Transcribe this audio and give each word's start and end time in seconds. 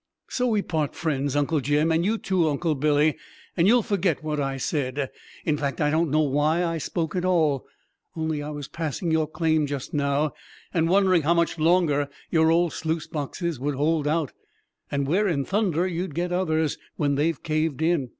So 0.29 0.47
we 0.47 0.63
part 0.63 0.95
friends, 0.95 1.35
Uncle 1.35 1.59
Jim, 1.59 1.91
and 1.91 2.03
you 2.03 2.17
too, 2.17 2.49
Uncle 2.49 2.73
Billy, 2.73 3.17
and 3.55 3.67
you'll 3.67 3.83
forget 3.83 4.23
what 4.23 4.39
I 4.39 4.57
said. 4.57 5.11
In 5.45 5.57
fact, 5.57 5.79
I 5.79 5.91
don't 5.91 6.09
know 6.09 6.23
why 6.23 6.65
I 6.65 6.79
spoke 6.79 7.15
at 7.15 7.23
all 7.23 7.67
only 8.15 8.41
I 8.41 8.49
was 8.49 8.67
passing 8.67 9.11
your 9.11 9.27
claim 9.27 9.67
just 9.67 9.93
now, 9.93 10.33
and 10.73 10.89
wondering 10.89 11.21
how 11.21 11.35
much 11.35 11.59
longer 11.59 12.09
your 12.31 12.49
old 12.49 12.73
sluice 12.73 13.05
boxes 13.05 13.59
would 13.59 13.75
hold 13.75 14.07
out, 14.07 14.33
and 14.89 15.05
where 15.05 15.27
in 15.27 15.45
thunder 15.45 15.85
you'd 15.85 16.15
get 16.15 16.31
others 16.31 16.79
when 16.95 17.13
they 17.13 17.31
caved 17.33 17.83
in! 17.83 18.09